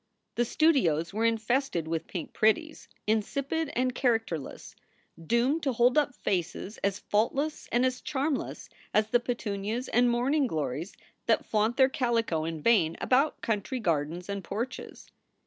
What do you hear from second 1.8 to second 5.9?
with pink pretties, insipid and characterless, doomed to